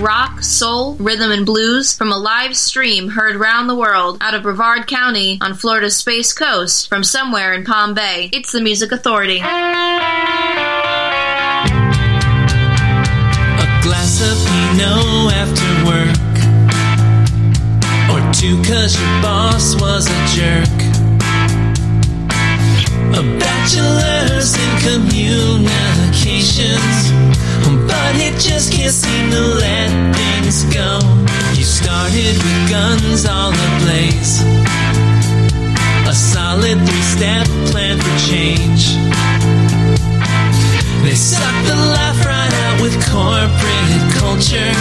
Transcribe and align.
rock, 0.00 0.42
soul, 0.42 0.94
rhythm, 0.96 1.30
and 1.30 1.46
blues 1.46 1.94
from 1.94 2.10
a 2.12 2.18
live 2.18 2.56
stream 2.56 3.08
heard 3.08 3.36
round 3.36 3.68
the 3.68 3.74
world 3.74 4.18
out 4.20 4.34
of 4.34 4.42
Brevard 4.42 4.86
County 4.86 5.38
on 5.40 5.54
Florida's 5.54 5.96
Space 5.96 6.32
Coast 6.32 6.88
from 6.88 7.02
somewhere 7.04 7.52
in 7.54 7.64
Palm 7.64 7.94
Bay. 7.94 8.30
It's 8.32 8.52
the 8.52 8.60
Music 8.60 8.92
Authority. 8.92 9.38
A 9.38 9.42
glass 13.82 14.20
of 14.22 14.36
Pinot 14.46 15.32
after 15.34 15.84
work. 15.86 16.18
Or 18.10 18.20
two 18.32 18.62
cause 18.62 18.98
your 19.00 19.22
boss 19.22 19.74
was 19.80 20.06
a 20.06 20.26
jerk. 20.34 20.68
A 23.16 23.22
bachelor's 23.38 24.54
in 24.56 24.78
communications. 24.82 27.33
But 28.14 28.22
it 28.22 28.38
just 28.38 28.72
can't 28.72 28.94
seem 28.94 29.28
to 29.32 29.40
let 29.58 29.90
things 30.14 30.62
go. 30.70 31.02
You 31.58 31.64
started 31.64 32.38
with 32.38 32.70
guns 32.70 33.26
all 33.26 33.50
ablaze. 33.50 34.38
A 36.06 36.14
solid 36.14 36.78
three 36.86 37.02
step 37.02 37.44
plan 37.74 37.98
for 37.98 38.16
change. 38.30 38.94
They 41.02 41.16
suck 41.18 41.56
the 41.66 41.74
life 41.74 42.24
right 42.24 42.54
out 42.66 42.80
with 42.82 42.94
corporate 43.10 44.06
culture 44.22 44.74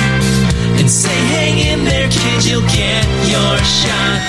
and 0.77 0.86
say, 0.86 1.18
hang 1.34 1.58
in 1.58 1.86
there, 1.86 2.10
kid, 2.10 2.46
you'll 2.46 2.70
get 2.70 3.02
your 3.34 3.58
shot. 3.66 4.20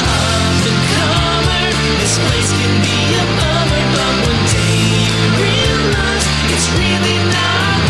Up 0.00 0.64
and 0.64 0.80
comer, 0.96 1.66
this 2.00 2.16
place 2.24 2.50
can 2.56 2.74
be 2.88 3.00
a 3.20 3.24
bummer, 3.36 3.84
but 3.92 4.12
one 4.24 4.42
day 4.48 4.80
you 4.96 5.28
realize 5.44 6.24
it's 6.48 6.68
really 6.80 7.18
not 7.36 7.89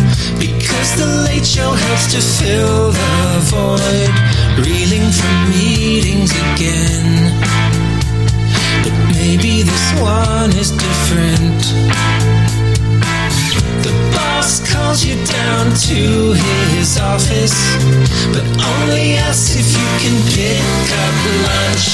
because 0.41 0.89
the 0.97 1.05
late 1.29 1.45
show 1.45 1.69
helps 1.69 2.05
to 2.13 2.19
fill 2.19 2.89
the 2.91 3.13
void. 3.53 4.13
Reeling 4.65 5.07
from 5.13 5.35
meetings 5.53 6.31
again. 6.49 7.29
But 8.83 8.95
maybe 9.13 9.61
this 9.61 9.87
one 10.01 10.49
is 10.57 10.71
different. 10.73 11.61
The 13.85 13.93
boss 14.13 14.65
calls 14.65 15.05
you 15.05 15.15
down 15.25 15.65
to 15.89 16.01
his 16.73 16.97
office, 16.97 17.57
but 18.33 18.45
only 18.73 19.21
asks 19.21 19.53
if 19.61 19.69
you 19.77 19.89
can 20.01 20.17
pick 20.33 20.89
up 21.05 21.15
lunch. 21.45 21.87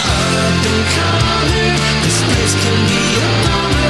Up 0.00 0.64
and 0.72 0.84
comer, 0.96 1.68
this 2.04 2.18
place 2.32 2.54
can 2.62 2.78
be 2.88 3.02
a 3.20 3.28
bummer, 3.44 3.81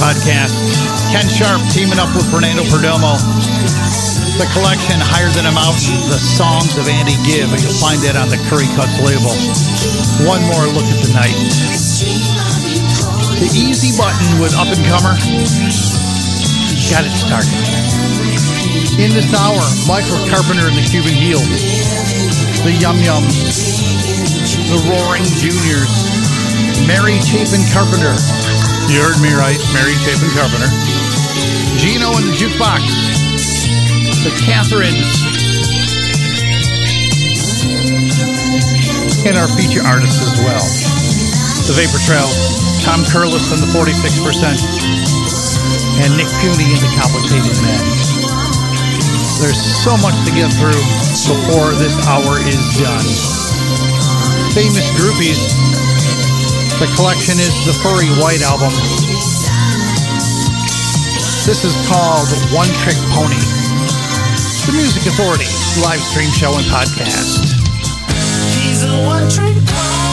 podcast. 0.00 0.54
Ken 1.10 1.26
Sharp 1.28 1.62
teaming 1.70 1.98
up 1.98 2.10
with 2.14 2.26
Fernando 2.30 2.62
Perdomo. 2.70 3.14
The 4.38 4.50
collection 4.50 4.98
Higher 4.98 5.30
Than 5.30 5.46
a 5.46 5.54
Mountain, 5.54 6.10
the 6.10 6.18
songs 6.18 6.74
of 6.74 6.90
Andy 6.90 7.14
Gibb. 7.22 7.54
You'll 7.54 7.78
find 7.78 8.02
that 8.02 8.18
on 8.18 8.30
the 8.30 8.40
Curry 8.50 8.66
Cuts 8.74 8.98
label. 8.98 9.30
One 10.26 10.42
more 10.50 10.66
look 10.74 10.86
at 10.90 10.98
the 11.06 11.12
night. 11.14 11.38
The 13.38 13.50
easy 13.54 13.94
button 13.94 14.26
with 14.42 14.54
Up 14.58 14.70
and 14.70 14.82
Comer 14.90 15.14
got 16.90 17.06
it 17.06 17.14
started. 17.14 17.54
In 18.98 19.10
this 19.10 19.34
hour, 19.34 19.58
Michael 19.86 20.18
Carpenter 20.30 20.70
and 20.70 20.76
the 20.78 20.86
Cuban 20.86 21.14
Heels, 21.14 21.46
the 22.62 22.74
Yum 22.78 22.96
Yums, 23.02 23.82
the 24.70 24.78
Roaring 24.86 25.26
Juniors, 25.38 25.90
Mary 26.86 27.18
Chapin 27.18 27.62
Carpenter. 27.74 28.14
You 28.92 29.00
heard 29.00 29.16
me 29.24 29.32
right, 29.32 29.56
Mary 29.72 29.96
Chapin 30.04 30.28
Carpenter. 30.36 30.68
Gino 31.80 32.12
and 32.14 32.24
the 32.28 32.36
Jukebox, 32.36 32.84
the 34.22 34.30
Catherines, 34.44 35.08
and 39.26 39.36
our 39.40 39.48
feature 39.56 39.80
artists 39.82 40.20
as 40.20 40.36
well. 40.44 40.64
The 41.64 41.74
Vapor 41.80 42.00
Trail, 42.04 42.28
Tom 42.84 43.00
Curless 43.08 43.56
and 43.56 43.60
the 43.64 43.70
46%, 43.72 44.52
and 46.04 46.12
Nick 46.16 46.28
Piunti 46.44 46.68
and 46.68 46.82
the 46.84 46.92
Complicated 47.00 47.56
Men. 47.64 47.82
There's 49.40 49.60
so 49.60 49.96
much 49.98 50.14
to 50.28 50.30
get 50.36 50.52
through 50.60 50.80
before 51.24 51.72
this 51.80 51.96
hour 52.06 52.38
is 52.38 52.62
done. 52.78 53.08
Famous 54.52 54.86
groupies. 55.00 55.83
The 56.80 56.92
collection 56.96 57.38
is 57.38 57.54
the 57.64 57.72
Furry 57.72 58.08
White 58.20 58.42
album. 58.42 58.72
This 61.46 61.64
is 61.64 61.72
called 61.86 62.28
One 62.52 62.68
Trick 62.82 62.96
Pony. 63.14 63.38
The 64.66 64.72
Music 64.72 65.06
Authority 65.06 65.46
live 65.82 66.00
stream 66.00 66.30
show 66.30 66.56
and 66.56 66.66
podcast. 66.66 67.54
He's 68.58 68.82
a 68.82 69.06
one-trick 69.06 69.54
pony 69.66 70.03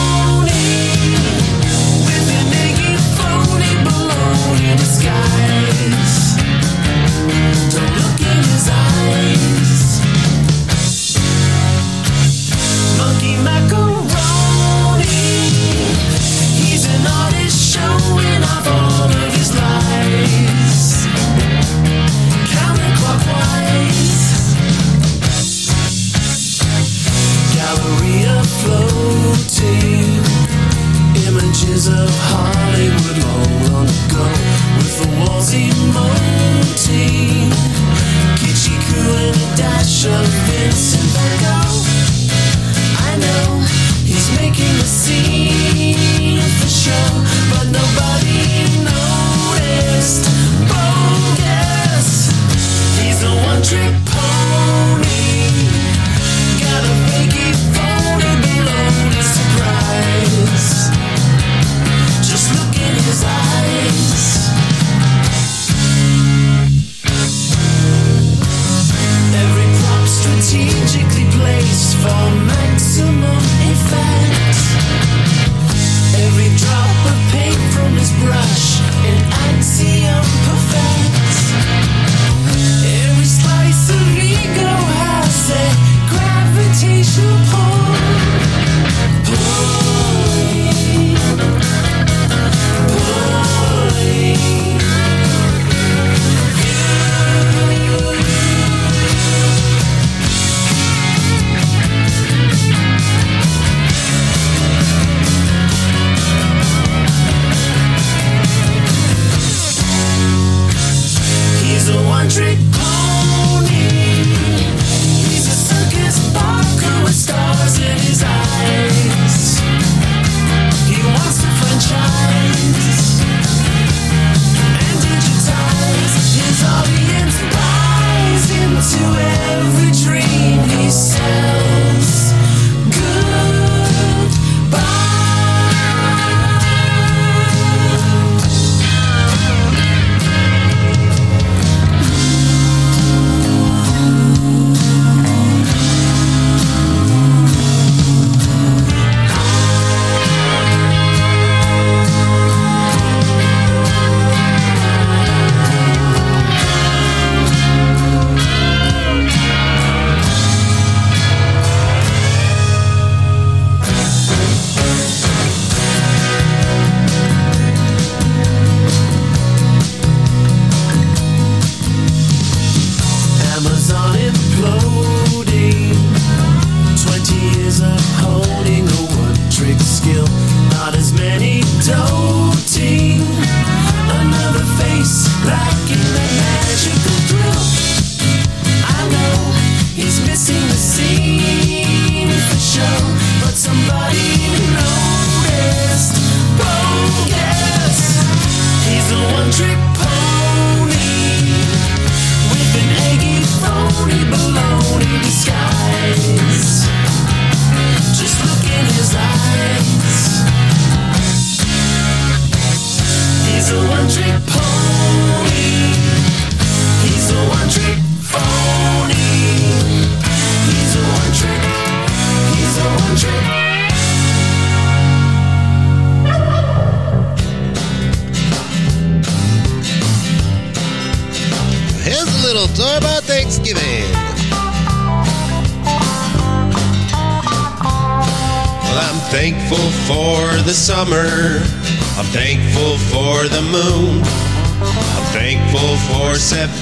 making 44.42 44.76
a 44.76 44.84
scene 44.84 46.40
for 46.58 46.68
show, 46.68 47.06
but 47.50 47.66
nobody 47.70 48.31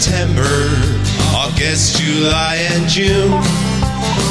September, 0.00 0.48
August, 1.36 2.00
July, 2.00 2.56
and 2.72 2.88
June. 2.88 3.32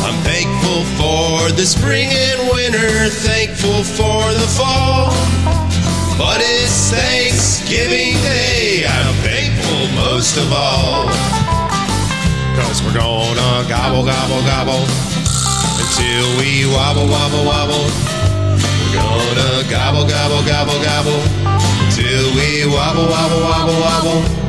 I'm 0.02 0.18
thankful 0.26 0.82
for 0.98 1.54
the 1.54 1.62
spring 1.62 2.10
and 2.10 2.50
winter, 2.50 2.90
thankful 3.22 3.84
for 3.84 4.34
the 4.34 4.50
fall. 4.58 5.14
But 6.18 6.42
it's 6.42 6.90
Thanksgiving 6.90 8.18
Day, 8.26 8.84
I'm 8.90 9.14
thankful 9.22 9.94
most 9.94 10.38
of 10.38 10.50
all. 10.52 11.06
Cause 12.58 12.82
we're 12.82 12.98
gonna 12.98 13.70
gobble, 13.70 14.02
gobble, 14.02 14.42
gobble 14.50 14.90
until 15.78 16.26
we 16.42 16.66
wobble, 16.66 17.06
wobble, 17.06 17.46
wobble. 17.46 17.86
We're 18.58 18.98
gonna 18.98 19.70
gobble, 19.70 20.10
gobble, 20.10 20.42
gobble, 20.50 20.82
gobble 20.82 21.22
till 21.94 22.34
we 22.34 22.66
wobble, 22.66 23.06
wobble, 23.06 23.42
wobble, 23.46 23.80
wobble. 23.80 24.49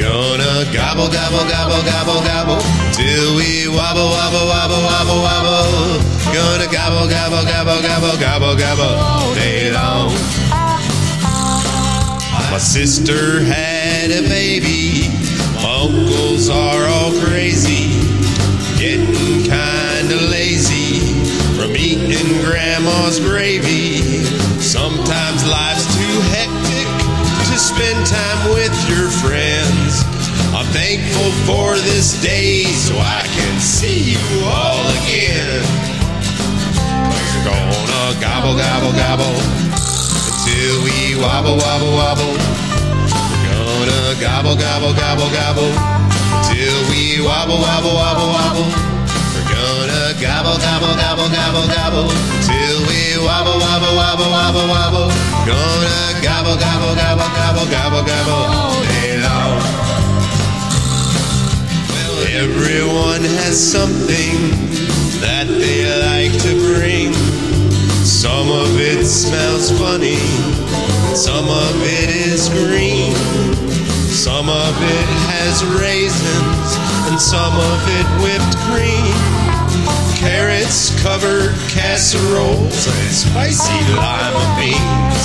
Gonna 0.00 0.64
gobble, 0.72 1.12
gobble, 1.12 1.44
gobble, 1.44 1.84
gobble, 1.84 2.24
gobble 2.24 2.60
till 2.96 3.36
we 3.36 3.68
wobble, 3.68 4.08
wobble, 4.08 4.46
wobble, 4.48 4.80
wobble, 4.80 5.20
wobble. 5.20 6.00
Gonna 6.32 6.64
gobble, 6.72 7.06
gobble, 7.06 7.44
gobble, 7.44 7.82
gobble, 7.82 8.16
gobble, 8.18 8.56
gobble 8.56 8.96
all 8.96 9.34
day 9.34 9.70
long. 9.70 10.08
My 12.50 12.56
sister 12.56 13.44
had 13.44 14.10
a 14.10 14.22
baby. 14.26 15.10
My 15.56 15.82
uncles 15.84 16.48
are 16.48 16.86
all 16.86 17.12
crazy, 17.20 17.92
getting 18.78 19.44
kinda 19.44 20.16
lazy 20.32 21.00
from 21.60 21.76
eating 21.76 22.40
grandma's 22.40 23.20
gravy. 23.20 24.24
Sometimes 24.60 25.46
life's 25.46 25.84
too 25.94 26.20
hectic 26.32 26.88
to 27.52 27.58
spend 27.58 28.06
time 28.06 28.54
with 28.54 28.72
your 28.88 29.10
friends. 29.10 29.79
Thankful 30.70 31.30
for 31.50 31.74
this 31.74 32.14
day 32.22 32.62
so 32.64 32.94
I 32.94 33.26
can 33.26 33.60
see 33.60 34.14
you 34.14 34.22
all 34.46 34.86
again. 35.02 35.62
We're 37.10 37.42
gonna 37.42 38.14
gobble, 38.22 38.54
gobble, 38.54 38.94
gobble 38.94 39.34
until 39.34 40.74
we 40.86 41.18
wobble, 41.18 41.58
wobble, 41.58 41.90
wobble. 41.98 42.34
We're 43.10 43.50
gonna 43.50 44.14
gobble, 44.22 44.54
gobble, 44.54 44.94
gobble, 44.94 45.30
gobble 45.34 45.74
till 46.46 46.78
we 46.86 47.18
wobble, 47.18 47.58
wobble, 47.58 47.94
wobble, 47.98 48.30
wobble. 48.30 48.70
We're 49.34 49.50
gonna 49.50 50.14
gobble, 50.22 50.54
gobble, 50.54 50.94
gobble, 50.94 51.28
gobble, 51.34 51.66
gobble 51.66 52.08
till 52.46 52.78
we 52.86 53.18
wobble, 53.18 53.58
wobble, 53.58 53.94
wobble, 53.98 54.30
wobble, 54.30 54.66
wobble. 54.70 55.08
Gonna 55.50 56.14
gobble, 56.22 56.54
gobble, 56.54 56.94
gobble, 56.94 57.26
gobble, 57.34 57.66
gobble, 57.66 58.02
gobble 58.06 58.42
all 58.54 58.78
day 58.86 59.18
long. 59.18 59.79
Everyone 62.40 63.20
has 63.44 63.60
something 63.60 64.32
that 65.20 65.44
they 65.44 65.84
like 66.08 66.32
to 66.40 66.56
bring. 66.72 67.12
Some 68.00 68.48
of 68.48 68.80
it 68.80 69.04
smells 69.04 69.68
funny, 69.76 70.16
some 71.12 71.44
of 71.44 71.76
it 71.84 72.08
is 72.08 72.48
green, 72.48 73.12
some 74.08 74.48
of 74.48 74.72
it 74.72 75.08
has 75.36 75.60
raisins, 75.84 76.68
and 77.12 77.20
some 77.20 77.52
of 77.60 77.78
it 77.92 78.08
whipped 78.24 78.56
cream. 78.72 79.12
Carrots 80.16 80.96
covered 81.04 81.52
casseroles 81.68 82.88
and 82.88 83.12
spicy 83.12 83.76
lima 83.92 84.44
beans. 84.56 85.24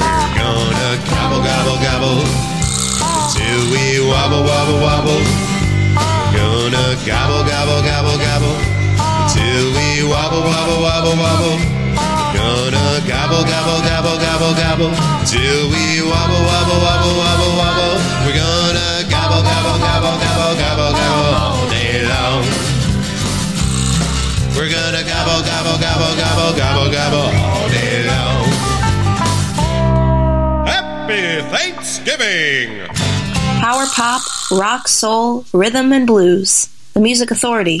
We're 0.00 0.40
gonna 0.40 0.96
gobble, 1.04 1.44
gobble, 1.44 1.78
gobble 1.84 2.24
till 3.36 3.60
we 3.68 4.00
wobble, 4.08 4.40
wobble, 4.40 4.80
wobble. 4.80 5.45
Gonna 6.66 6.98
gobble, 7.06 7.46
gobble, 7.46 7.78
gobble, 7.86 8.18
gobble 8.18 8.58
till 9.30 9.70
we 9.70 10.02
wobble, 10.02 10.42
wobble, 10.42 10.82
wobble, 10.82 11.14
wobble. 11.14 11.62
We're 11.94 12.34
gonna 12.34 13.06
gobble, 13.06 13.46
gobble, 13.46 13.86
gobble, 13.86 14.18
gobble, 14.18 14.50
gobble 14.58 14.90
till 15.22 15.70
we 15.70 16.02
wobble, 16.02 16.42
wobble, 16.42 16.82
wobble, 16.82 17.14
wobble, 17.22 17.54
wobble. 17.54 17.94
We're 18.26 18.34
gonna 18.34 19.06
gobble, 19.06 19.46
gobble, 19.46 19.78
gobble, 19.78 20.18
gobble, 20.18 20.58
gobble, 20.58 20.90
gobble 20.90 21.38
all 21.38 21.70
day 21.70 22.02
long. 22.02 22.42
We're 24.58 24.66
gonna 24.66 25.06
gobble, 25.06 25.46
gobble, 25.46 25.78
gobble, 25.78 26.18
gobble, 26.18 26.50
gobble, 26.50 26.90
gobble 26.90 27.30
all 27.46 27.68
day 27.70 28.10
long. 28.10 28.42
Happy 30.66 31.46
Thanksgiving! 31.46 32.95
Power 33.66 33.86
pop, 33.86 34.22
rock, 34.52 34.86
soul, 34.86 35.44
rhythm, 35.52 35.92
and 35.92 36.06
blues. 36.06 36.68
The 36.94 37.00
Music 37.00 37.32
Authority. 37.32 37.80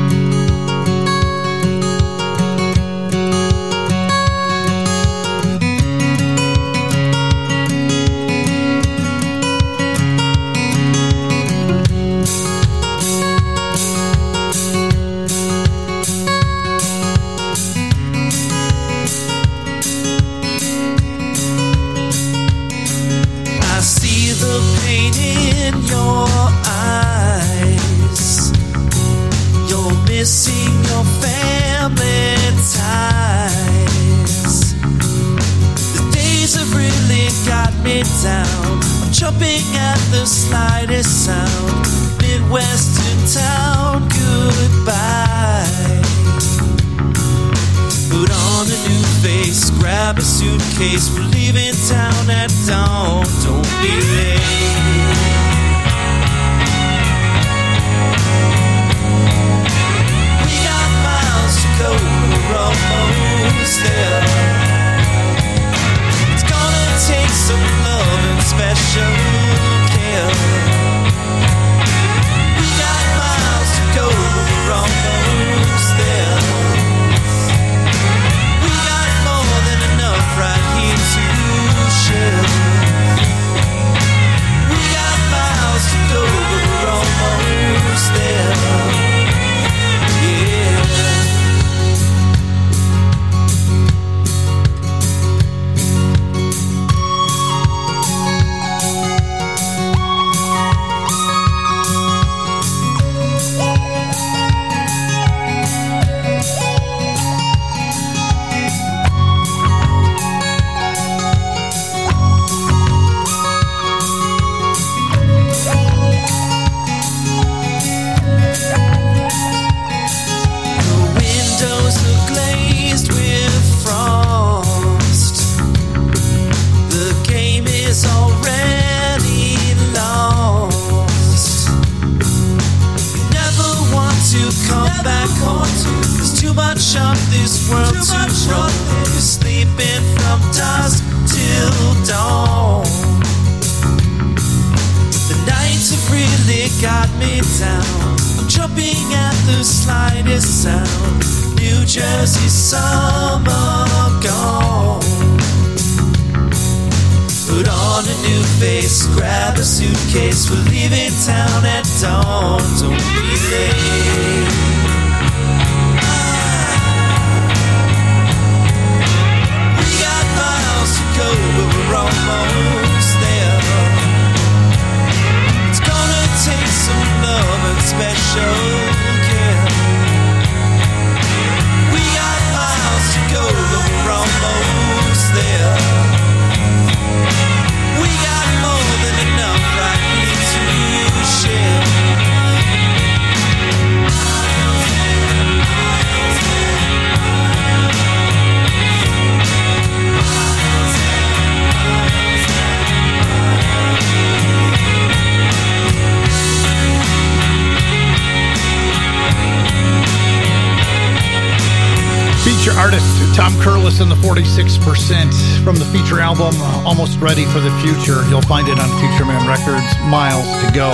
Album 216.31 216.55
Almost 216.87 217.19
Ready 217.19 217.43
for 217.51 217.59
the 217.59 217.75
Future. 217.83 218.23
You'll 218.31 218.47
find 218.47 218.69
it 218.71 218.79
on 218.79 218.87
Future 219.03 219.27
Man 219.27 219.43
Records, 219.43 219.83
Miles 220.07 220.47
to 220.63 220.71
Go. 220.71 220.87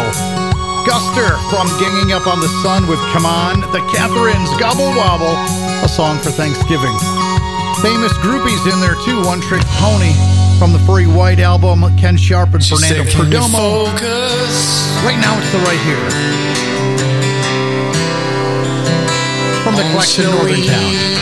Guster 0.81 1.37
from 1.53 1.69
Ganging 1.77 2.09
Up 2.11 2.25
on 2.25 2.39
the 2.41 2.49
Sun 2.65 2.87
with 2.89 2.97
Come 3.13 3.27
On. 3.27 3.61
The 3.69 3.85
Catherines, 3.93 4.49
Gobble 4.57 4.89
Wobble, 4.97 5.37
a 5.85 5.87
song 5.87 6.17
for 6.17 6.31
Thanksgiving. 6.31 6.97
Famous 7.85 8.17
groupies 8.25 8.65
in 8.65 8.81
there 8.81 8.97
too. 9.05 9.21
One 9.29 9.39
Trick 9.41 9.61
Pony 9.77 10.17
from 10.57 10.73
the 10.73 10.81
Furry 10.89 11.05
White 11.05 11.39
album, 11.39 11.85
Ken 11.97 12.17
Sharp 12.17 12.55
and 12.55 12.65
Fernando 12.65 13.03
Perdomo. 13.05 13.85
Right 15.05 15.21
now 15.21 15.37
it's 15.37 15.51
the 15.53 15.61
right 15.69 15.81
here. 15.85 16.09
From 19.61 19.75
the 19.75 19.85
collection 19.93 20.25
Northern 20.33 20.65
Town. 20.65 21.16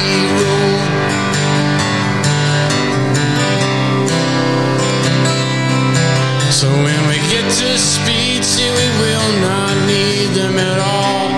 So 6.66 6.72
when 6.72 7.02
we 7.08 7.18
get 7.30 7.46
to 7.62 7.78
speech, 7.78 8.58
we 8.58 8.88
will 8.98 9.32
not 9.40 9.76
need 9.86 10.34
them 10.34 10.58
at 10.58 10.80
all. 10.82 11.30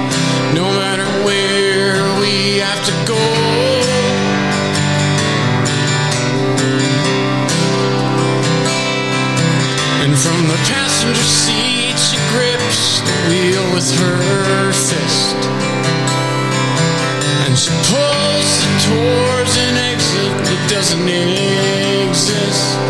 No 0.55 0.63
matter 0.71 1.03
where 1.27 1.99
we 2.21 2.63
have 2.63 2.79
to 2.87 2.95
go. 3.03 3.23
And 9.99 10.15
from 10.15 10.39
the 10.47 10.59
passenger 10.71 11.27
seat, 11.43 11.99
she 11.99 12.17
grips 12.31 13.01
the 13.03 13.17
wheel 13.27 13.67
with 13.75 13.89
her 13.99 14.71
fist. 14.71 15.39
And 17.43 17.53
she 17.59 17.71
pulls 17.91 18.51
towards 18.87 19.53
an 19.57 19.75
exit 19.91 20.31
that 20.47 20.61
doesn't 20.71 21.09
exist. 21.09 22.86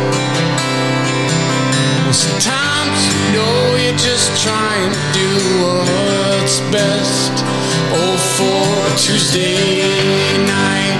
know 3.33 3.75
you're 3.75 3.97
just 3.97 4.41
trying 4.43 4.91
to 4.91 4.99
do 5.13 5.29
what's 5.61 6.59
best. 6.71 7.33
Oh, 7.93 8.17
for 8.35 8.97
Tuesday 8.97 9.81
night. 10.45 10.97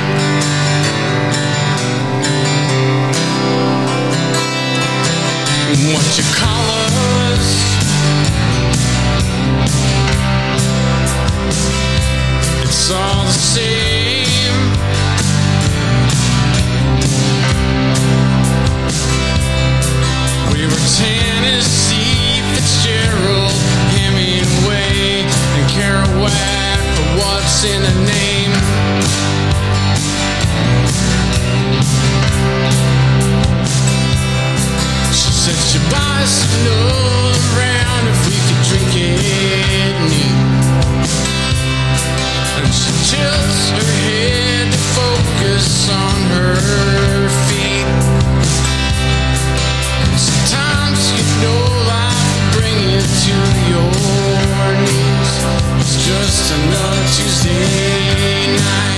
What 5.93 6.07
you 6.17 6.25
call 6.35 6.69
us? 7.31 7.47
It's 12.63 12.91
all 12.91 13.25
the 13.25 13.31
same. 13.31 13.86
in 27.63 27.81
a 27.81 27.95
name. 28.05 28.53
She 35.11 35.31
said 35.31 35.57
she'd 35.65 35.81
buy 35.89 36.21
us 36.21 36.37
another 36.59 37.41
round 37.57 38.07
if 38.13 38.19
we 38.27 38.37
could 38.45 38.61
drink 38.69 38.91
it 38.93 39.95
neat. 40.05 40.37
And 42.61 42.73
she 42.73 42.91
tilts 43.09 43.69
her 43.73 43.91
head 44.05 44.71
to 44.71 44.79
focus 44.93 45.89
on 45.89 46.17
her 46.37 47.29
feet. 47.47 47.89
Sometimes 50.15 50.99
you 51.17 51.25
know 51.41 51.61
life 51.89 52.21
will 52.33 52.61
bring 52.61 52.77
you 52.91 53.01
to 53.01 53.35
your 53.71 53.76
just 56.07 56.53
another 56.53 57.05
Tuesday 57.07 58.55
night. 58.55 58.96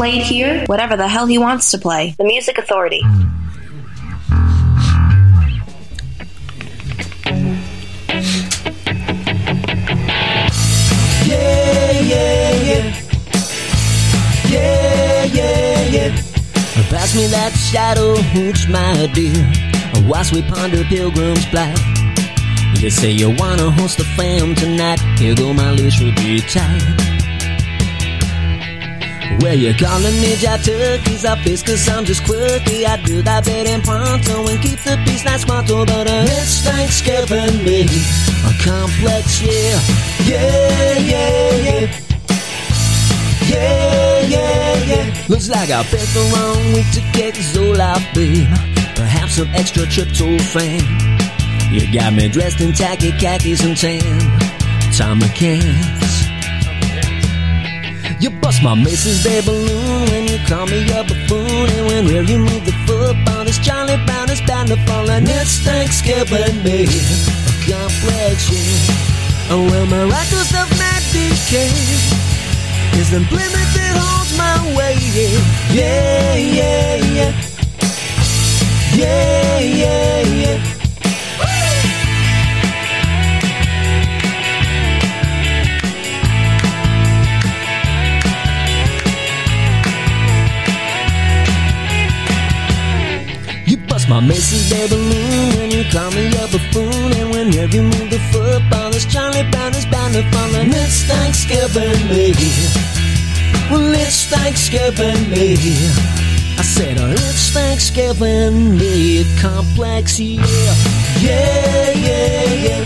Played 0.00 0.22
here? 0.22 0.64
Whatever 0.64 0.96
the 0.96 1.06
hell 1.06 1.26
he 1.26 1.36
wants 1.36 1.72
to 1.72 1.78
play. 1.78 2.14
The 2.16 2.24
Music 2.24 2.56
Authority. 2.56 3.02
Yeah, 11.28 11.90
yeah, 12.00 12.50
yeah. 12.68 12.84
Yeah, 14.48 15.24
yeah, 15.24 15.82
yeah. 15.96 16.16
Pass 16.88 17.14
me 17.14 17.26
that 17.26 17.52
shadow 17.70 18.16
hooch, 18.32 18.70
my 18.70 19.06
dear. 19.12 19.52
Whilst 20.08 20.32
we 20.32 20.40
ponder 20.40 20.82
pilgrim's 20.84 21.44
plight. 21.48 21.78
You 22.78 22.88
say 22.88 23.10
you 23.10 23.36
wanna 23.36 23.70
host 23.70 24.00
a 24.00 24.04
fam 24.16 24.54
tonight. 24.54 24.98
Here 25.18 25.34
go 25.34 25.52
my 25.52 25.72
leash 25.72 26.00
will 26.00 26.14
be 26.14 26.40
tight. 26.40 27.09
Well, 29.40 29.54
you're 29.54 29.74
calling 29.74 30.20
me 30.20 30.36
Jack 30.36 30.60
Turkey's 30.60 31.24
office 31.24 31.62
cause 31.62 31.88
I'm 31.88 32.04
just 32.04 32.24
quirky. 32.24 32.84
I 32.84 33.02
do 33.02 33.22
that 33.22 33.44
bit 33.46 33.66
in 33.66 33.80
pronto 33.80 34.46
and 34.46 34.60
keep 34.60 34.78
the 34.80 35.00
peace 35.06 35.24
nice 35.24 35.46
pronto. 35.46 35.86
But 35.86 36.06
uh, 36.08 36.24
it's 36.28 36.60
Thanksgiving 36.60 37.64
me. 37.64 37.88
A 38.44 38.52
complex, 38.62 39.40
yeah. 39.40 39.80
Yeah, 40.28 40.98
yeah, 40.98 41.56
yeah. 41.56 42.00
Yeah, 43.48 44.20
yeah, 44.28 44.84
yeah. 44.84 45.24
Looks 45.28 45.48
like 45.48 45.70
I 45.70 45.82
picked 45.84 46.12
the 46.12 46.20
wrong 46.36 46.72
week 46.74 46.90
to 46.92 47.00
get 47.16 47.34
Zoloft, 47.34 48.14
babe. 48.14 48.46
Perhaps 48.94 49.36
some 49.36 49.48
extra 49.54 49.84
tryptophan. 49.84 50.84
You 51.72 51.90
got 51.98 52.12
me 52.12 52.28
dressed 52.28 52.60
in 52.60 52.74
tacky 52.74 53.10
khakis 53.12 53.64
and 53.64 53.76
tan. 53.76 54.02
Thom 54.92 55.20
McAn's. 55.20 56.19
You 58.20 58.28
bust 58.28 58.62
my 58.62 58.74
Macy's 58.74 59.24
Day 59.24 59.40
balloon 59.40 60.04
when 60.10 60.28
you 60.28 60.38
call 60.46 60.66
me 60.66 60.84
a 60.92 61.02
buffoon. 61.02 61.70
And 61.72 61.86
when 61.86 62.04
will 62.04 62.28
you 62.28 62.38
move 62.38 62.66
the 62.66 62.72
football? 62.86 63.46
This 63.46 63.58
Charlie 63.58 63.96
Brown 64.04 64.28
is 64.30 64.42
bound 64.42 64.68
to 64.68 64.76
fall. 64.84 65.08
And 65.08 65.26
it's 65.26 65.58
Thanksgiving 65.60 66.62
Day. 66.62 66.84
A 66.84 67.52
complex, 67.64 68.50
yeah. 68.52 69.52
Oh, 69.52 69.66
well, 69.70 69.86
my 69.86 70.04
records 70.04 70.52
of 70.52 70.68
mad 70.78 71.02
decay 71.12 71.72
is 73.00 73.10
the 73.10 73.20
limit 73.20 73.68
that 73.76 73.96
holds 73.96 74.36
my 74.36 74.76
way. 74.76 74.96
Yeah, 75.72 76.36
yeah, 76.36 76.96
yeah. 77.16 77.32
Yeah, 78.92 79.60
yeah, 79.60 80.20
yeah. 80.20 80.79
Balloon 94.70 95.56
when 95.58 95.70
you 95.70 95.84
call 95.90 96.10
me 96.12 96.28
a 96.28 96.46
buffoon. 96.46 97.12
And 97.18 97.30
whenever 97.30 97.74
you 97.74 97.82
move 97.82 98.10
the 98.10 98.18
football, 98.32 98.90
this 98.90 99.04
Charlie 99.06 99.48
Brown 99.50 99.74
is 99.74 99.86
bound 99.86 100.14
to 100.14 100.22
fall. 100.30 100.54
And 100.54 100.72
it's 100.74 101.02
Thanksgiving 101.04 102.08
Day. 102.08 102.32
Well, 103.70 103.92
it's 103.94 104.26
Thanksgiving 104.26 105.30
Day. 105.34 105.56
I 106.58 106.62
said, 106.62 106.98
oh, 106.98 107.10
it's 107.10 107.50
Thanksgiving 107.50 108.78
Day. 108.78 109.24
Complex. 109.40 110.18
Yeah, 110.20 110.42
yeah, 111.18 111.92
yeah. 111.96 112.84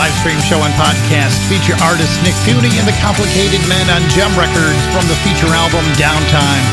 Live 0.00 0.16
stream 0.16 0.40
show 0.40 0.56
and 0.64 0.72
podcast 0.80 1.36
feature 1.44 1.76
artist 1.84 2.16
Nick 2.24 2.32
Piunti 2.48 2.72
and 2.80 2.88
the 2.88 2.96
Complicated 3.04 3.60
Men 3.68 3.84
on 3.92 4.00
Jem 4.08 4.32
Records 4.32 4.80
from 4.96 5.04
the 5.12 5.18
feature 5.20 5.52
album 5.52 5.84
Downtime. 6.00 6.64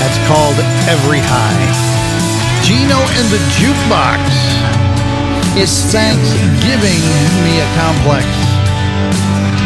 That's 0.00 0.16
called 0.24 0.56
Every 0.88 1.20
High. 1.20 1.68
Gino 2.64 2.96
and 2.96 3.28
the 3.28 3.36
Jukebox. 3.60 4.24
It's 5.52 5.84
Thanksgiving, 5.92 7.04
me 7.44 7.60
a 7.60 7.68
Complex. 7.76 8.24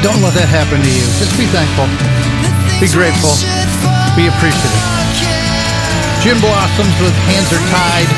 Don't 0.02 0.18
let 0.18 0.34
that 0.34 0.50
happen 0.50 0.82
to 0.82 0.90
you. 0.90 1.06
Just 1.22 1.38
be 1.38 1.46
thankful. 1.54 1.86
Be 2.82 2.90
grateful. 2.90 3.38
Be 4.18 4.26
appreciative. 4.26 4.82
Jim 6.26 6.42
Blossoms 6.42 6.98
with 6.98 7.14
Hands 7.30 7.50
Are 7.54 7.66
Tied. 7.70 8.10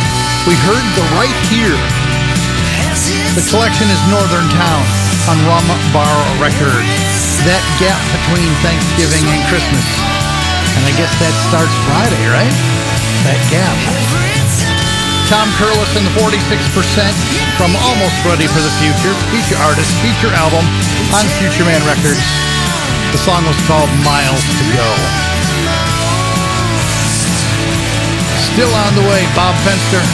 We 0.49 0.57
heard 0.65 0.87
the 0.97 1.05
right 1.21 1.39
here. 1.53 2.02
The 2.93 3.41
collection 3.49 3.89
is 3.89 3.97
Northern 4.13 4.45
Town 4.53 4.85
on 5.25 5.41
Rum 5.49 5.65
Bar 5.97 6.13
Records. 6.37 6.93
That 7.49 7.65
gap 7.81 7.97
between 8.21 8.53
Thanksgiving 8.61 9.25
and 9.33 9.41
Christmas. 9.49 9.81
And 10.77 10.85
I 10.85 10.93
guess 11.01 11.09
that 11.17 11.33
starts 11.49 11.73
Friday, 11.89 12.21
right? 12.29 12.53
That 13.25 13.41
gap. 13.49 13.73
Tom 15.33 15.49
Curless 15.57 15.97
and 15.97 16.05
the 16.05 16.13
46% 16.21 16.45
from 17.57 17.73
Almost 17.81 18.21
Ready 18.29 18.45
for 18.45 18.61
the 18.61 18.75
Future, 18.77 19.17
feature 19.33 19.57
artist, 19.65 19.89
feature 20.05 20.29
album 20.37 20.61
on 21.17 21.25
Future 21.41 21.65
Man 21.65 21.81
Records. 21.89 22.21
The 23.17 23.21
song 23.25 23.41
was 23.49 23.57
called 23.65 23.89
Miles 24.05 24.45
to 24.45 24.65
Go. 24.69 24.89
Still 28.53 28.73
on 28.85 28.93
the 29.01 29.05
way, 29.09 29.25
Bob 29.33 29.57
Fenster, 29.65 30.05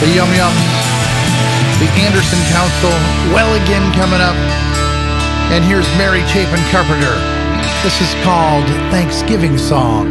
the 0.00 0.08
Yum 0.16 0.32
Yums, 0.32 0.83
the 1.78 1.90
Anderson 2.06 2.38
Council, 2.50 2.90
Well 3.34 3.52
Again 3.62 3.92
coming 3.94 4.20
up. 4.20 4.36
And 5.50 5.64
here's 5.64 5.88
Mary 5.98 6.20
Chapin 6.28 6.62
Carpenter. 6.70 7.14
This 7.82 8.00
is 8.00 8.14
called 8.24 8.64
Thanksgiving 8.90 9.58
Song. 9.58 10.06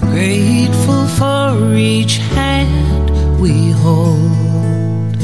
Grateful 0.00 1.06
for 1.06 1.74
each 1.76 2.18
hand 2.18 3.40
we 3.40 3.70
hold, 3.70 5.16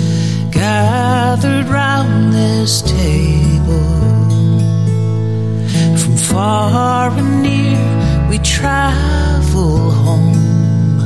gathered 0.53 1.66
round 1.66 2.32
this 2.32 2.82
table. 2.82 3.41
Far 6.33 7.11
and 7.11 7.43
near, 7.43 8.28
we 8.30 8.39
travel 8.39 9.91
home, 9.91 11.03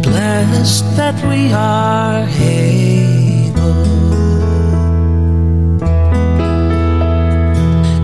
blessed 0.00 0.86
that 0.96 1.16
we 1.28 1.52
are 1.52 2.26
able. 2.40 3.84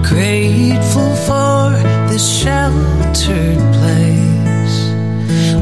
Grateful 0.02 1.12
for 1.28 1.70
this 2.10 2.26
sheltered 2.42 3.62
place 3.78 4.76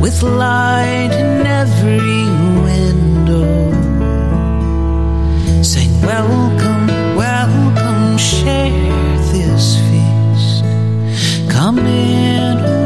with 0.02 0.20
light 0.24 1.12
in 1.12 1.46
every 1.46 2.24
window. 2.66 3.46
Saying, 5.62 5.94
Welcome, 6.02 6.88
welcome, 7.14 8.18
share. 8.18 8.85
Coming 11.76 12.85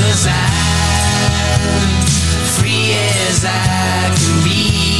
Cause 0.00 0.26
I'm 0.26 2.06
free 2.56 2.94
as 3.28 3.44
I 3.44 4.10
can 4.16 4.44
be. 4.44 4.99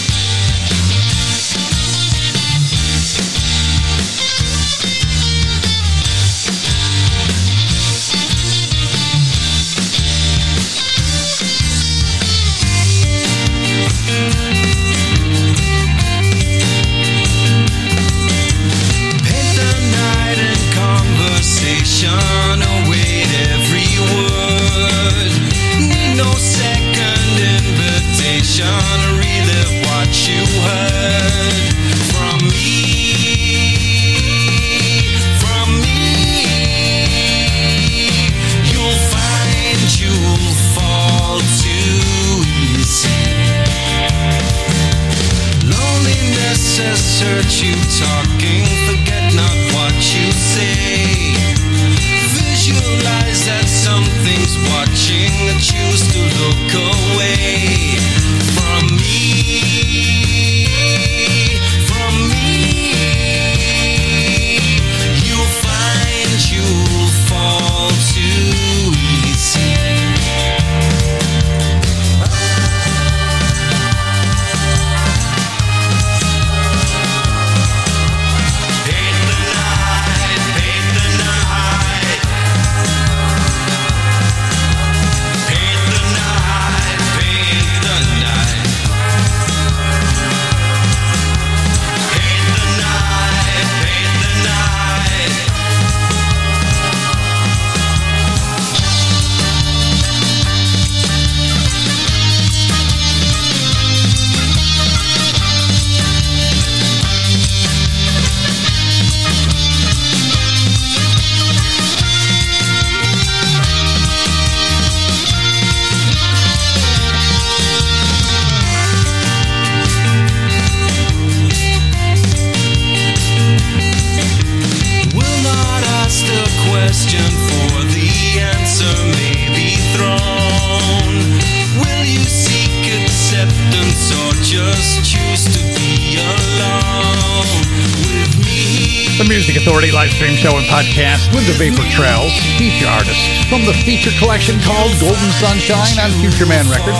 With 141.33 141.47
the 141.47 141.55
Vapor 141.55 141.87
Trails 141.87 142.35
feature 142.59 142.87
artist 142.87 143.19
from 143.47 143.63
the 143.63 143.71
feature 143.87 144.11
collection 144.19 144.59
called 144.59 144.91
Golden 144.99 145.31
Sunshine 145.39 145.95
on 146.03 146.11
Future 146.19 146.45
Man 146.45 146.67
Records. 146.67 146.99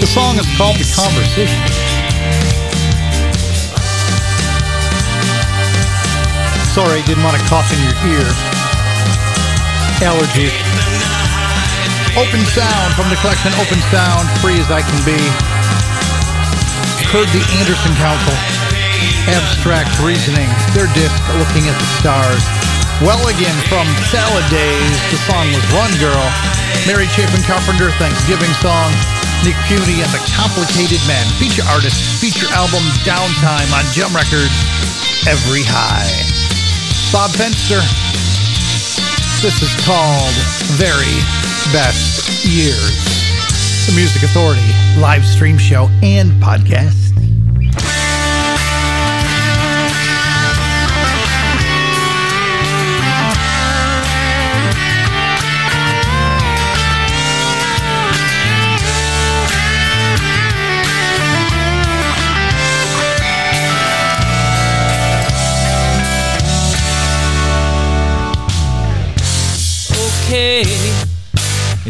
The 0.00 0.08
song 0.08 0.40
is 0.40 0.48
called 0.56 0.76
The 0.80 0.88
Conversation. 0.96 1.60
Sorry, 6.72 7.00
didn't 7.04 7.24
want 7.24 7.36
to 7.36 7.44
cough 7.48 7.68
in 7.72 7.80
your 7.84 7.96
ear. 8.16 8.26
Allergies. 10.04 10.56
Open 12.16 12.40
Sound 12.48 12.90
from 12.96 13.08
the 13.12 13.16
collection 13.20 13.52
Open 13.60 13.80
Sound, 13.92 14.28
Free 14.40 14.60
as 14.60 14.72
I 14.72 14.80
Can 14.80 15.00
Be. 15.04 15.20
Heard 17.12 17.28
the 17.36 17.44
Anderson 17.60 17.92
Council. 18.00 18.32
Abstract 19.28 19.92
Reasoning, 20.00 20.48
their 20.72 20.88
disc 20.96 21.20
Looking 21.36 21.68
at 21.68 21.76
the 21.76 21.88
Stars. 22.00 22.75
Well 23.04 23.28
again 23.28 23.52
from 23.68 23.84
Salad 24.08 24.48
Days, 24.48 24.96
the 25.12 25.20
song 25.28 25.52
was 25.52 25.60
Run 25.76 25.92
Girl. 26.00 26.24
Mary 26.88 27.04
Chapin 27.12 27.44
Carpenter, 27.44 27.92
Thanksgiving 28.00 28.48
song. 28.64 28.88
Nick 29.44 29.52
Piunti 29.68 30.00
and 30.00 30.08
the 30.16 30.22
Complicated 30.32 31.04
Men, 31.04 31.20
feature 31.36 31.62
artist, 31.68 32.00
feature 32.16 32.48
album 32.56 32.80
Downtime 33.04 33.68
on 33.76 33.84
Jem 33.92 34.16
Records, 34.16 34.56
Every 35.28 35.60
High. 35.68 36.08
Bob 37.12 37.36
Fenster, 37.36 37.84
this 39.44 39.60
is 39.60 39.76
called 39.84 40.32
Very 40.80 41.20
Best 41.76 42.46
Years. 42.48 42.96
The 43.84 43.92
Music 43.92 44.22
Authority 44.22 44.72
live 44.98 45.24
stream 45.26 45.58
show 45.58 45.90
and 46.02 46.32
podcast. 46.42 47.05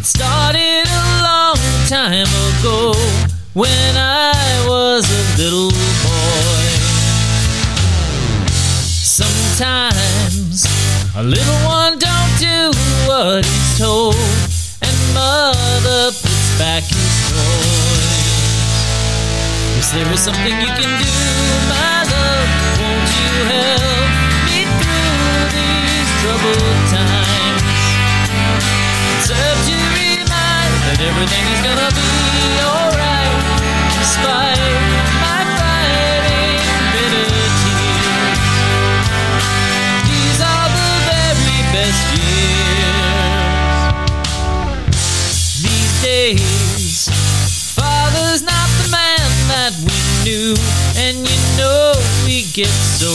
Started 0.06 0.86
a 0.86 1.22
long 1.26 1.58
time 1.88 2.30
ago 2.46 2.94
when 3.54 3.96
I 3.98 4.38
was 4.68 5.02
a 5.02 5.22
little 5.42 5.70
boy. 6.06 6.66
Sometimes 9.02 10.62
a 11.16 11.24
little 11.24 11.60
one 11.66 11.98
don't 11.98 12.34
do 12.38 12.70
what 13.10 13.44
he's 13.44 13.78
told, 13.78 14.14
and 14.86 14.94
mother 15.12 16.14
puts 16.14 16.48
back 16.56 16.84
his 16.86 17.14
toys. 17.26 18.06
Yes, 19.74 19.90
there 19.90 20.06
is 20.14 20.20
something 20.20 20.54
you 20.54 20.70
can 20.70 20.92
do, 21.02 21.14
my 21.66 22.06
love. 22.06 22.46
Won't 22.78 23.10
you 23.10 23.32
help 23.50 24.10
me 24.46 24.70
through 24.78 25.50
these 25.50 26.10
troubled 26.22 26.94
times? 26.94 27.05
That 30.96 31.04
everything 31.08 31.44
is 31.52 31.60
gonna 31.60 31.90
be 31.92 32.00
alright 32.64 33.36
despite 33.98 34.56
my 35.20 35.44
fighting 35.56 36.60
bitter 36.92 37.28
tears. 37.60 38.40
These 40.08 40.40
are 40.40 40.68
the 40.72 40.92
very 41.04 41.60
best 41.72 42.04
years. 42.16 42.96
These 45.62 45.92
days, 46.02 47.08
father's 47.74 48.42
not 48.42 48.68
the 48.82 48.88
man 48.90 49.28
that 49.48 49.72
we 49.84 49.98
knew, 50.24 50.54
and 50.96 51.16
you 51.16 51.38
know 51.58 51.92
we 52.24 52.44
get 52.52 52.72
so 52.72 53.10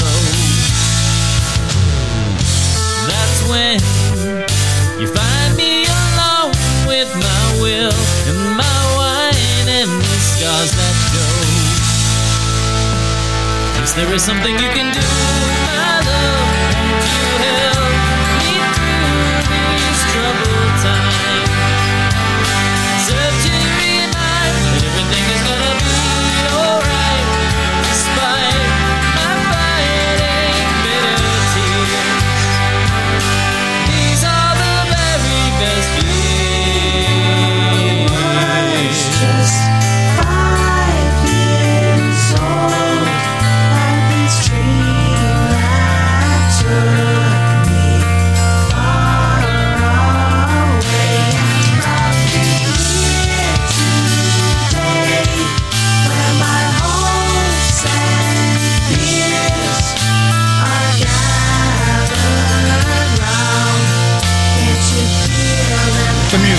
low. 0.00 0.22
That's 3.08 3.40
when 3.48 3.95
with 6.96 7.14
my 7.14 7.60
will 7.60 7.92
and 8.26 8.56
my 8.56 8.80
wine 8.96 9.68
and 9.68 9.90
the 10.00 10.18
scars 10.32 10.72
that 10.72 10.96
show. 11.12 11.36
Yes, 13.76 13.92
there 13.92 14.10
is 14.14 14.22
something 14.22 14.54
you 14.54 14.70
can 14.72 14.94
do, 14.94 15.65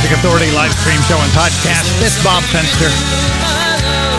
Authority 0.08 0.48
live 0.56 0.72
stream 0.72 1.04
show 1.04 1.20
and 1.20 1.32
podcast. 1.36 1.84
This 2.00 2.16
Bob 2.24 2.40
Fenster. 2.48 2.88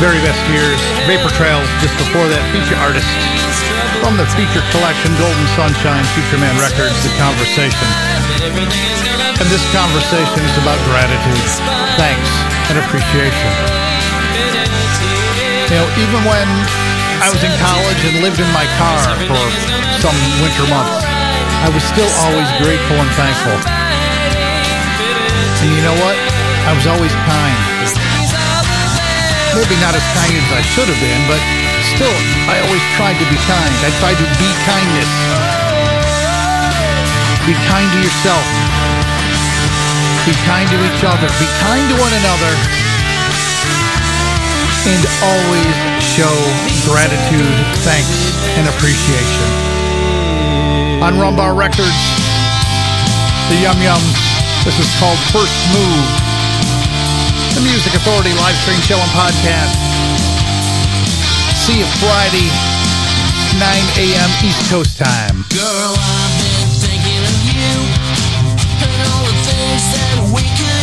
Very 0.05 0.21
best 0.21 0.45
years. 0.53 0.77
Vapor 1.09 1.33
Trails 1.33 1.65
just 1.81 1.97
before 1.97 2.29
that 2.29 2.45
feature 2.53 2.77
artist 2.77 3.09
from 4.05 4.21
the 4.21 4.29
feature 4.37 4.61
collection 4.69 5.09
Golden 5.17 5.49
Sunshine 5.57 6.05
Future 6.13 6.37
Man 6.37 6.53
Records, 6.61 6.93
The 7.01 7.09
Conversation. 7.17 7.89
And 9.41 9.49
this 9.49 9.65
conversation 9.73 10.45
is 10.45 10.57
about 10.61 10.77
gratitude, 10.93 11.45
thanks, 11.97 12.31
and 12.69 12.77
appreciation. 12.85 13.53
You 15.73 15.81
know, 15.81 15.89
even 16.05 16.21
when 16.29 16.49
I 17.25 17.33
was 17.33 17.41
in 17.41 17.53
college 17.65 18.01
and 18.13 18.21
lived 18.21 18.45
in 18.45 18.51
my 18.53 18.69
car 18.77 19.01
for 19.25 19.41
some 20.05 20.17
winter 20.45 20.69
months, 20.69 21.01
I 21.65 21.73
was 21.73 21.81
still 21.81 22.13
always 22.29 22.49
grateful 22.61 23.01
and 23.01 23.09
thankful. 23.17 23.78
And 25.59 25.75
you 25.75 25.83
know 25.83 25.99
what? 25.99 26.15
I 26.15 26.71
was 26.71 26.87
always 26.87 27.11
kind. 27.27 27.59
Maybe 29.59 29.75
not 29.83 29.91
as 29.91 30.07
kind 30.15 30.31
as 30.31 30.51
I 30.55 30.63
should 30.63 30.87
have 30.87 31.01
been, 31.03 31.23
but 31.27 31.43
still, 31.83 32.15
I 32.47 32.63
always 32.63 32.85
tried 32.95 33.19
to 33.19 33.27
be 33.27 33.39
kind. 33.43 33.75
I 33.83 33.91
tried 33.99 34.19
to 34.23 34.29
be 34.39 34.51
kindness. 34.63 35.11
Be 37.43 37.59
kind 37.67 37.89
to 37.91 37.99
yourself. 37.99 38.47
Be 40.29 40.37
kind 40.47 40.69
to 40.71 40.79
each 40.79 41.03
other. 41.03 41.27
Be 41.43 41.49
kind 41.59 41.85
to 41.91 41.97
one 41.99 42.15
another. 42.23 42.53
And 44.87 45.03
always 45.27 45.75
show 45.99 46.37
gratitude, 46.87 47.57
thanks, 47.83 48.31
and 48.63 48.71
appreciation. 48.71 49.49
On 51.03 51.19
Rumbar 51.19 51.59
Records, 51.59 51.99
the 53.51 53.59
Yum 53.67 53.81
Yums, 53.83 54.28
this 54.65 54.79
is 54.79 54.91
called 54.99 55.19
First 55.31 55.59
Move. 55.75 56.09
The 57.55 57.63
Music 57.63 57.95
Authority 57.95 58.33
live 58.35 58.57
stream 58.63 58.81
show 58.81 58.99
and 58.99 59.11
podcast. 59.13 59.75
See 61.67 61.79
you 61.81 61.89
Friday, 62.01 62.49
9 63.59 63.63
a.m. 64.03 64.31
East 64.45 64.71
Coast 64.71 64.99
time. 64.99 65.45
Girl, 65.51 65.95
I've 65.95 66.35
been 66.41 66.69
thinking 66.81 67.21
of 67.23 67.39
you 67.45 67.75
and 68.83 68.99
all 69.11 69.25
the 69.27 69.37
things 69.47 69.85
that 69.95 70.17
we 70.35 70.43
could 70.57 70.78